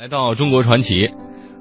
[0.00, 1.10] 来到中国传奇，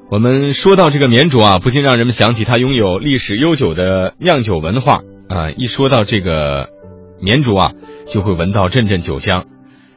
[0.10, 5.52] 我们说到这个绵竹啊，不禁让人们想起它拥有历史悠久的酿酒文化啊。
[5.52, 6.70] 一说到这个
[7.22, 7.72] 绵竹啊，
[8.08, 9.46] 就会闻到阵阵酒香。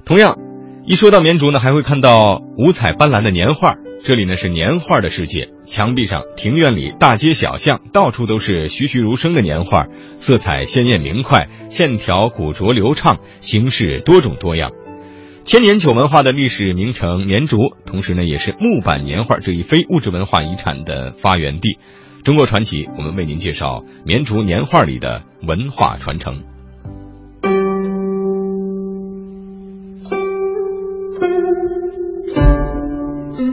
[0.04, 0.38] 同样，
[0.84, 3.76] 一说到绵竹呢，还会看到五彩斑斓的年画。
[4.02, 9.86] 这里呢是年画的世界，墙壁上、庭院里、大街小巷，到处都是栩栩如生的年画，
[10.16, 14.72] 色彩鲜艳明快，线条古拙流畅，形式多种多样。
[15.44, 21.78] 千年酒文化的历史名城绵竹，同时呢，也是木板年画这一非物质文化遗产的发源地。
[22.24, 26.44] 中国传奇，我们为您介绍绵竹年画里的文化传承。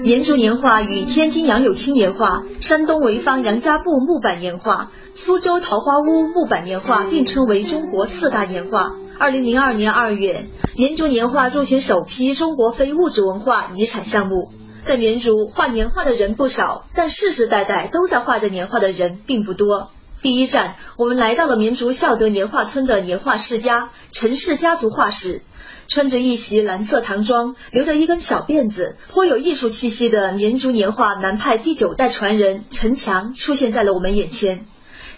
[0.03, 8.91] 绵竹年画与天津杨柳青年画、山东潍坊杨家埠木板年画、苏州桃花坞木板年画并称为中国四大年画。
[9.19, 10.45] 二零零二年二月，
[10.77, 14.49] 绵竹年画入选首批中国非物质文化遗产项目。
[14.85, 19.91] 在绵竹画年画的人不少，但世世代代都在画着年画的人并不多。
[20.21, 25.41] 第一站，我们来到了绵竹孝德年画村的年画世家陈氏家族画室。
[25.89, 34.65] 穿着一袭蓝色唐装，留着一根小辫子，颇有艺术气息的绵竹年画南派第九代传人陈强出现在了我们眼前。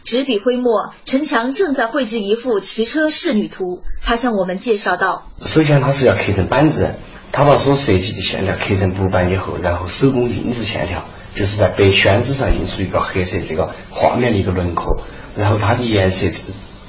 [0.03, 3.83] 执笔挥墨，陈强正在绘制一幅骑车仕女图。
[4.03, 6.95] 他向我们介绍道：“首先，他是要刻成板子，
[7.31, 15.01] 他把所设计的线条刻成木板以后，然后手工印制线条，就是在白宣纸上印出一个黑色这个画面的一个轮廓，
[15.37, 16.27] 然后它的颜色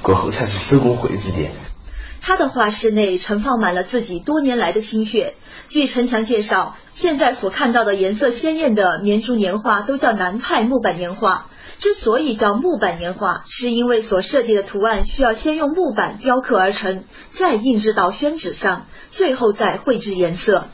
[0.01, 1.51] 过后才是手工绘制的。”
[2.25, 5.35] 他的画室内盛放满了自己多年来的心血。
[5.69, 11.47] 据陈强介绍，现在所看到的颜色鲜艳的绵竹年画都叫南派木板年画。
[11.83, 17.03] 之所以叫木板年画，是因为所设计的图案需要先用木板雕刻而成，
[17.37, 20.67] 再印制到宣纸上，最后再绘制颜色。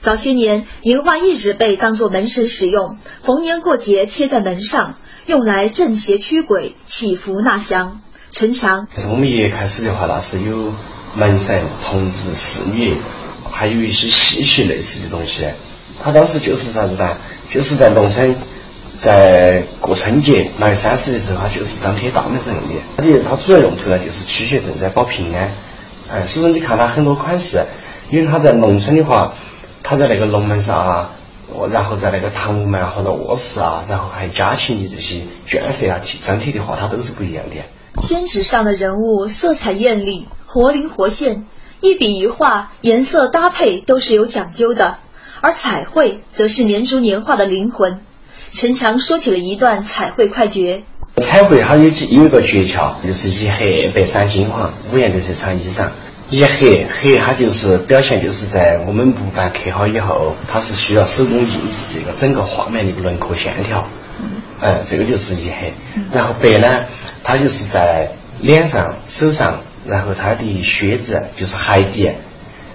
[0.00, 4.94] 早些年，年画一直被当作门神使用，逢年过节贴在门上，
[5.26, 8.00] 用来镇邪驱鬼、祈福纳祥。
[8.30, 10.72] 陈强，是我们一开始的话，那是有
[11.14, 12.96] 门神、童子、侍女，
[13.52, 15.46] 还有一些戏曲类似的东西。
[16.02, 17.18] 他当时就是啥子呢？
[17.50, 18.34] 就是在农村。
[18.98, 22.80] 在过春节、腊月三十的时候，它就是张贴大门上用的。
[22.96, 25.52] 它的它主要用途呢，就是驱邪镇灾、保平安。
[26.10, 27.66] 哎，所以说你看它很多款式，
[28.10, 29.34] 因为它在农村的话，
[29.82, 31.10] 它在那个龙门上啊，
[31.70, 37.56] 然后在那个堂屋门或者卧室啊，然后还有家禽的这些圈舍啊，张贴的话，它都是不一样的。
[38.00, 41.46] 宣纸上的人物色彩艳丽、活灵活现，
[41.80, 44.98] 一笔一画，颜色搭配都是有讲究的。
[45.40, 48.00] 而彩绘则是绵竹年画的灵魂。
[48.54, 50.84] 陈强说起了一段彩绘快诀。
[51.16, 55.90] 彩绘它有几有一个诀窍，就是一黑白三金黄，五颜六色穿衣裳。
[56.30, 61.58] 一黑黑它就是表现，就是在我们木板刻好以后，它是需要手工印制
[61.92, 63.88] 这个整个画面的一个轮廓线条。
[64.62, 65.74] 嗯，这个就是一黑。
[66.12, 66.86] 然后白呢，
[67.24, 72.12] 它就是在脸上、手上，然后它的靴子就是鞋底，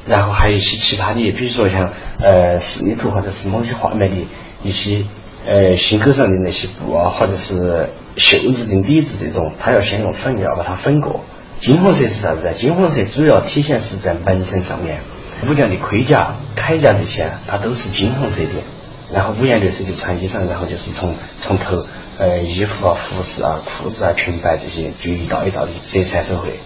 [0.06, 4.28] 然后还有一些其他的，比如说像呃仕女图或者是某些画面的
[4.64, 5.06] 一些。
[5.46, 11.22] 呃，心口上的那些布啊，或者是袖子的底子这种，它要先用粉要把它粉过。
[11.60, 12.52] 金黄色是啥子？
[12.54, 15.02] 金黄色主要体现是在门神上面，
[15.50, 18.64] 武将的盔甲、铠甲这些，它都是金黄色的。
[19.12, 21.84] 然后五颜六色的穿衣裳，然后就是从从头
[22.20, 26.60] 呃衣服啊、服饰啊、裤子啊、裙摆这些，就一道一道的色彩手绘。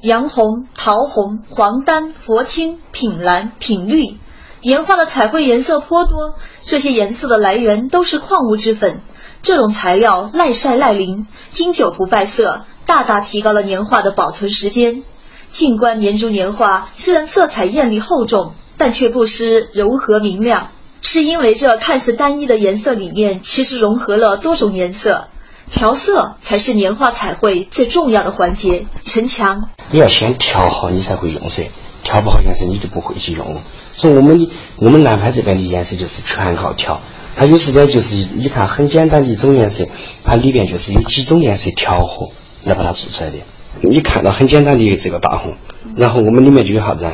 [0.00, 4.18] 洋红、桃红、黄丹、佛青、品蓝、品绿。
[4.62, 9.00] 年画的彩绘颜色颇多，这些颜色的来源都是矿物质粉。
[9.42, 15.02] 这种材料耐晒耐淋，经久不败色，大大提高了年画的保存时间。
[15.50, 20.68] 静观绵竹年画，虽然色彩艳丽厚重，但却不失柔和明亮，
[21.02, 25.24] 是因为这看似单一的颜色里面，其实融合了多种颜色。
[25.70, 28.86] 调色才是年画彩绘最重要的环节。
[29.02, 31.64] 陈强，你要先调好，你才会用色。
[32.04, 33.56] 调不好颜色，你就不会去用。
[33.94, 37.00] 所以我们我们南派这边的颜色就是全靠调。
[37.34, 39.86] 它有时间，就是你看很简单的一种颜色，
[40.22, 42.28] 它里边就是有几种颜色调和
[42.64, 43.36] 来把它做出来的。
[43.80, 45.54] 你看到很简单的这个大红，
[45.96, 47.10] 然后我们里面就有啥子？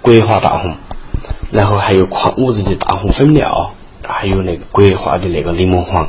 [0.00, 0.76] 国画大红，
[1.50, 6.08] 然后还有矿物质的大红粉料，还有那个国画的那个柠檬黄。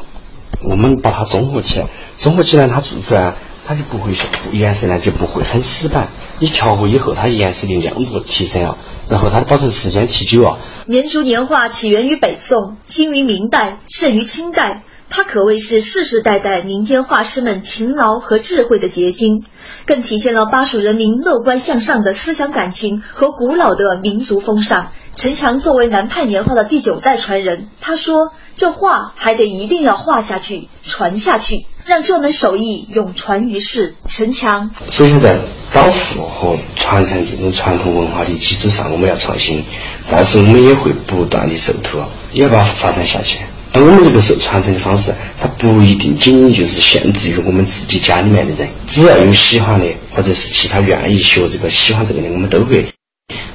[0.63, 3.33] 我们把它综合起来，综合起来它做出来，
[3.67, 4.13] 它就不会
[4.53, 6.07] 颜色呢就不会很死板。
[6.39, 8.77] 你调和以后，它颜色的亮度提升了，
[9.11, 10.57] 然后它的保存时间提久啊。
[10.87, 14.83] 绵竹年画起源于北宋，兴于明代，盛于清代。
[15.09, 19.43] 它可谓是世世代代民间画师们勤劳和智慧的结晶，
[19.85, 24.87] 更体现了巴蜀人民乐观向上的思想感情和古老的民族风尚，
[25.17, 35.41] 陈强作为南派年画的第九代传人，他说：“这画还得一定要画下去，传下去，让这门手艺永传于世。”陈强首先在
[35.73, 39.63] 保护和传承这种传统文化的基础上，我们要创新，
[40.09, 43.39] 但是我们也会不断的受托，也要把它发展下去。
[43.73, 52.93] 而我们这个受传承的方式，它不一定仅仅就是限制于我们自己家里面的人，只要有喜欢的，或者是其他愿意学这个、喜欢这个的，我们都会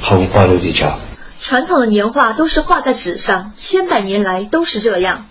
[0.00, 0.98] 毫无保留的教。
[1.38, 5.26] 传统的年画都是画在纸上，千百年来都是这样。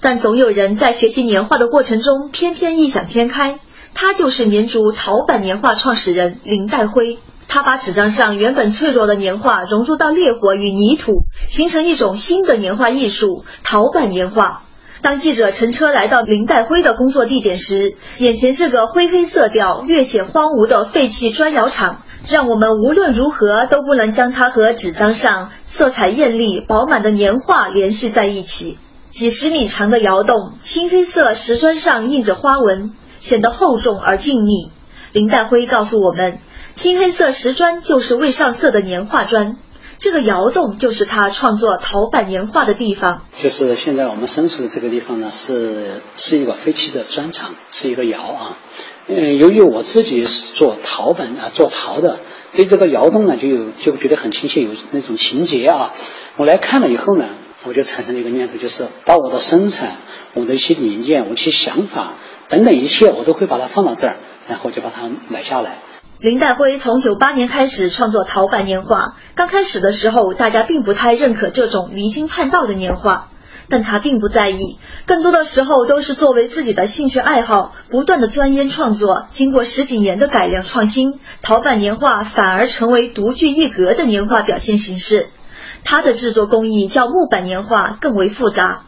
[0.00, 3.58] 但总有人在学习年画的过程中，偏偏异想天开。
[3.94, 7.18] 他就是绵竹陶板年画创始人林代辉。
[7.48, 14.62] 他把纸张上原本脆弱的年画融入到烈火与泥土，形成一种新的年画艺术——陶板年画。
[15.02, 28.78] 当记者乘车来到林代辉的工作地点时，眼前这个灰黑色调、略显荒芜的废弃砖窑厂，让我们无论如何都不能将它和纸张上色彩艳丽、饱满的年画联系在一起。
[29.10, 34.70] 几十米长的窑洞，青黑色石砖上印着花纹，显得厚重而静谧。
[35.12, 36.38] 林代辉告诉我们。
[36.76, 39.58] 青黑色石砖就是未上色的年画砖，
[39.98, 43.22] 这个窑洞就是他创作陶板年画的地方。
[43.36, 48.56] 就是现在我们身处的这个地方呢，是是一个废弃的砖厂，是一个窑啊。
[49.08, 52.20] 嗯，由于我自己是做陶板啊，做陶的，
[52.54, 55.90] 对这个窑洞呢就有就觉得很亲切，有那种情节啊。
[56.38, 57.28] 我来看了以后呢，
[57.66, 59.96] 我就产生了一个念头，就是把我的生产、
[60.34, 62.14] 我的一些理念、我一些想法
[62.50, 64.16] 等等一切，我都会把它放到这儿，
[64.48, 65.78] 然后就把它买下来。
[66.18, 73.28] 林代辉从九八年开始创作陶板年画，刚开始的时候，大家并不太认可这种离经叛道的年画，
[73.68, 79.26] 但他并不在意，更多的时候都是作为自己的兴趣爱好，不断的钻研创作。
[79.30, 85.28] 经过十几年的改良创新，陶板年画反而成为独具一格的年画表现形式。
[85.84, 88.82] 它的制作工艺较木板年画更为复杂。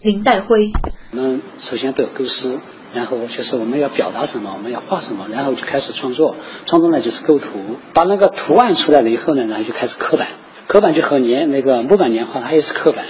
[0.00, 0.72] 林代辉，
[1.12, 2.58] 我们首先都有构思。
[2.94, 6.36] 然后就是我们要表达什么，我们要画什么，然后就开始创作。
[6.66, 10.28] 创作呢就是构图，把那个图案出来了以后呢，然后就开始刻板。
[10.68, 13.04] 刻板就和年那个木板年画它也是刻板。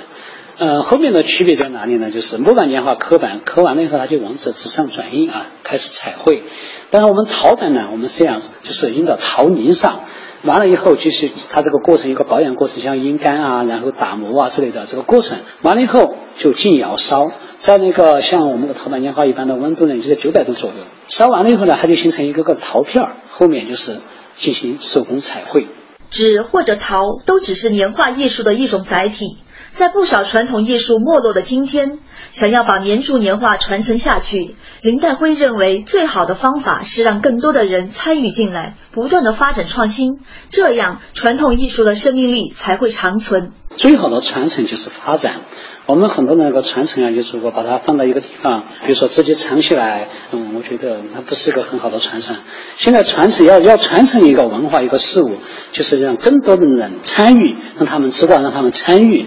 [0.59, 2.11] 呃，后面的区别在哪里呢？
[2.11, 6.45] 就是木板年画刻板，刻完了以后它就往纸纸上转印啊，开始彩绘。
[6.91, 10.01] 但是我们陶板呢，我们是这样就是印到陶泥上。
[10.45, 15.39] 完了以后，就是它这个过程一个保养过程，像阴干啊，然后打磨啊之类的这个过程。
[15.63, 20.77] 完了以后就进窑烧，在那个像我们的陶板烟花一般的温度呢，就在九百度左右。
[21.09, 23.99] 烧完了以后呢，它就形成一个个陶片儿，后面就是
[24.37, 25.69] 进行手工彩绘。
[26.11, 29.39] 纸或者陶都只是年画艺术的一种载体，
[29.73, 31.99] 在不少传统艺术没落的今天，
[32.31, 34.55] 想要把绵竹年画传承下去。
[34.83, 40.19] 林代辉认为，最好的方法是让更多的人参与进来，不断的发展创新，
[40.51, 43.53] 这样传统艺术的生命力才会长存。
[43.77, 45.41] 最好的传承就是发展。
[45.87, 52.37] 我们很多那个传承啊，就是如果把它放到一个地方，比如说直接藏起来，嗯，我觉得那不是一个很好的传承。
[52.77, 55.39] 现在传承要要传承一个文化一个事物，
[55.73, 59.27] 就是让更多的人参与，让他们知道，让他们参与。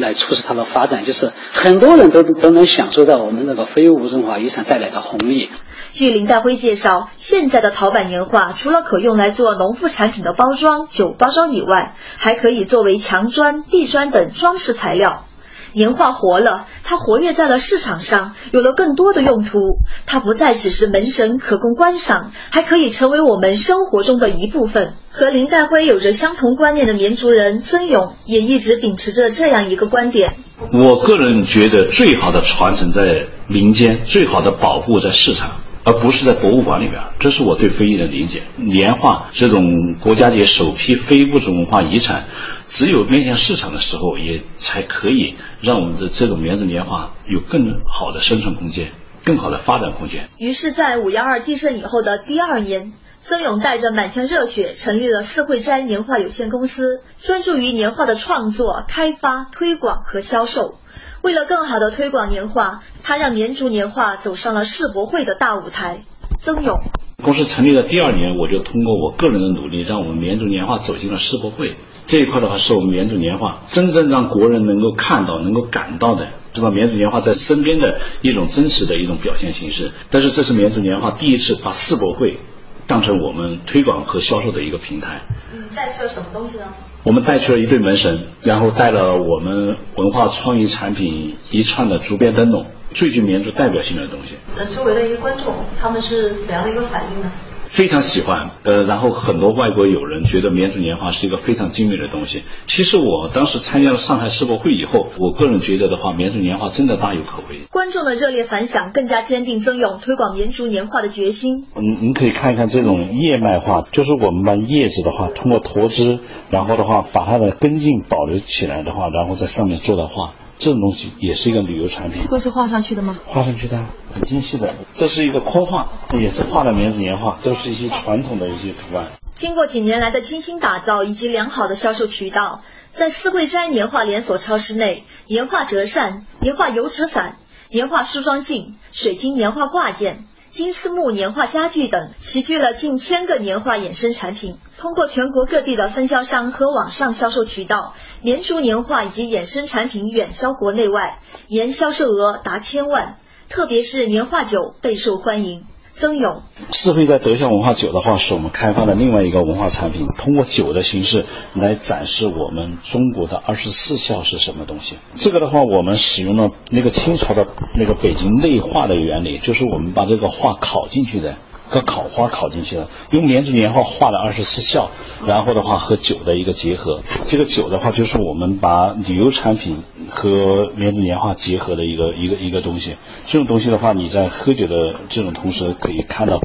[0.00, 5.50] 来促使它的发展，就是很多人都都能享受到我们这个非物质文化遗产带来的红利。
[5.90, 15.24] 据林代辉介绍，现在的陶板年画除了可用来做农副产品的包装、酒包装以外，还可以作为墙砖、地砖等装饰材料。
[15.72, 19.58] 年画活了，它活跃在了市场上，有了更多的用途。
[20.06, 24.92] 它不再只是门神可供观赏，还可以成为我们生活中的一部分。
[25.10, 30.36] 和林代辉有着相同观念的绵竹人曾勇也一直秉持着这样一个观点：
[30.72, 35.60] 我个人觉得，最好的传承在民间，最好的保护在市场。
[35.88, 38.42] 而不是在博物馆里边，这是我对非遗的理解。
[38.58, 42.26] 年画这种国家级首批非物质文化遗产，
[42.66, 48.92] 只有面向市场的时候，也才可以让我们的这种棉竹年画有更好的生存空间，
[49.24, 50.28] 更好的发展空间。
[50.36, 52.92] 于是，在五幺二地震以后的第二年，
[53.22, 60.74] 曾勇带着满腔热血成立了四惠斋年画有限公司，专注于年画的创作、开发、推广和销售。
[61.22, 62.80] 为了更好的推广年画。
[63.08, 66.00] 他让绵竹年画走上了世博会的大舞台。
[66.40, 66.78] 曾勇
[67.24, 76.70] 公司成立的第二年，我就通过我个人的努力，让我们绵竹年画走进了世博会这一块的话，是我们绵竹年画真正让国人能够看到、能够感到的，是吧？
[76.70, 79.92] 绵竹年画在身边的一种真实的一种表现形式。
[80.10, 82.40] 但是这是绵竹年画第一次把世博会
[82.86, 85.22] 当成我们推广和销售的一个平台。
[85.54, 86.64] 嗯，带去了什么东西呢？
[87.08, 92.66] 我们带去了一对门神，然后带了我们文化创意产品一串的竹编灯笼。
[92.92, 94.34] 最具民族代表性的东西。
[94.56, 97.30] 那周围的一个观众，他们是怎样的一个反应呢？
[97.68, 98.50] 非常喜欢。
[98.64, 102.42] 呃，然后很多外国友人觉得绵竹年画是一个非常精美的东西。
[102.66, 107.66] 其实我当时参加了上海世博会以后，我个人觉得的话，绵竹年画真的大有可为。
[107.70, 111.66] 观众的热烈反响更加坚定曾勇推广绵竹年画的决心。
[111.76, 116.18] 嗯，您可以看一看这种叶脉画，就是我们把叶子的话通过脱枝，
[116.50, 120.32] 然后的话把它的根茎保留起来的话，然后在上面做的画。
[120.58, 122.20] 这种东西也是一个旅游产品。
[122.22, 123.18] 这个是画上去的吗？
[123.26, 124.74] 画上去的，很精细的。
[124.92, 129.06] 这是一个框画，也是画的绵竹年画，都是一些传统的一些图案。
[129.34, 137.36] 经过几年来的精心打造以及良好的销售渠道，在四桂斋年画连锁超市内，年画折扇、年画油纸伞、
[137.70, 140.24] 年画梳妆镜、水晶年画挂件。
[140.58, 144.56] 金丝木年画家具等齐聚了近千个年画衍生产品。
[144.76, 153.18] 通过全国各地的分销商和网上销售渠道，绵竹年画以及衍生产品远销国内外，年销售额达千万。
[153.48, 155.64] 特别是年画酒备受欢迎。
[156.00, 164.96] 曾勇，四惠在德孝文化酒的话，是我们开发的另外一个文化产品，通过酒的形式来展示我们中国的二十四孝是什么东西。
[165.16, 171.36] 这个的话，我们使用了那个清朝的那个北京内画的原理，就是我们把这个画烤进去的。
[171.70, 174.90] 个烤花烤进去了，用绵竹年画画了二十四孝，
[175.26, 182.96] 然后的话和酒的一个结合，这个酒的话就是我们把旅游产品和绵竹年画结合的一个一个一个东西。
[183.26, 186.40] 这种东西的话，你在喝酒的这种同时，可以看到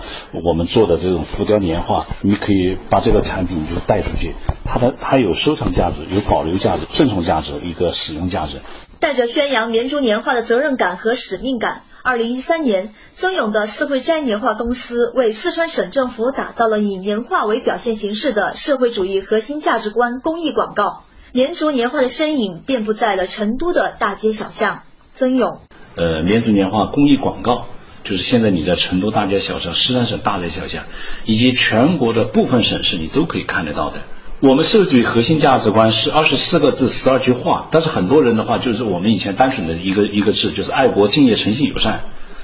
[0.46, 8.62] 我们做的这种浮雕年画，你可以把这个产品就带出去，它的它有收藏价值，有保留价值，赠送价值，一个使用价值。
[9.00, 11.82] 带着宣扬绵竹年画的责任感和使命感。
[12.06, 21.04] 二零一三年，曾勇的四会斋年画公司为四川省政府打造了以年画为表现形式的社会主义核心价值观公益广告。
[21.32, 24.82] 绵竹年画的身影遍布在了成都的大街小巷。
[25.14, 25.62] 曾勇，
[25.96, 27.68] 呃，绵竹年画公益广告，
[28.04, 30.84] 就是现在你在成都大街小巷、四川省大街小巷，
[31.24, 34.02] 以及全国的部分省市，你都可以看得到的。
[34.44, 42.04] 我们社会主义核心价值观是二十四个字十二句话，但是很多人的话就是我们以前单纯的一个一个字，就是爱国、敬业、诚信、友善、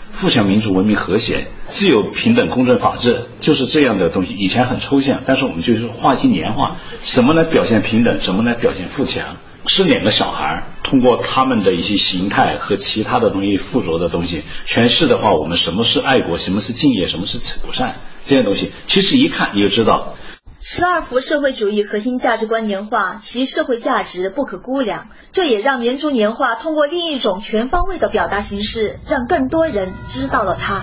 [0.09, 4.33] 富强、民主、文明、和谐、自由、平等、公正、法治，就是这样的东西。
[4.33, 9.35] 以前很抽象，但是我们就是画一些年画，什么来表现平等，什么来表现富强？
[9.65, 20.15] 是两个小孩通过他们的一些形态和其他的东西附着的东西诠释的话，我们什么是爱国，什么是敬业，什么是友善，这些东西其实一看你就知道。
[20.61, 25.07] 十二幅社会主义核心价值观年画，其社会价值不可估量。
[25.31, 30.81] 这也让绵竹年画通过另一种全方位的表达形式，让更多人知道了它。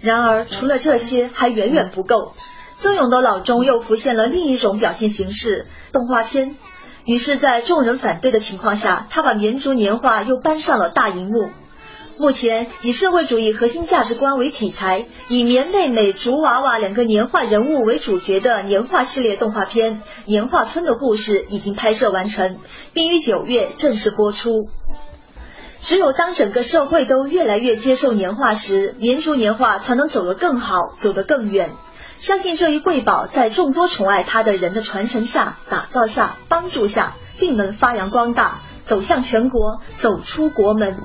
[0.00, 2.34] 然而，除了这些，还远远不够。
[2.78, 6.54] 曾勇的脑中又浮现了另一种表现形式——动画片。
[7.06, 11.48] 于是，在众人反对的情况下，他把绵竹年画又搬上了大荧幕。
[12.18, 22.58] 目前，以社会主义核心价值观为题材，以棉妹妹、竹娃娃两个年画人物为主角的年画系列动画片《年画村的故事》已经拍摄完成，
[22.92, 24.66] 并于九月正式播出。
[25.78, 31.70] 只有当整个社会都越来越接受年画时，绵竹年画才能走得更好，走得更远。
[32.18, 40.98] 相信这一瑰宝在众多宠爱它的人的传承下、打造下、帮助下，定能发扬光大，走向全国，走出国门。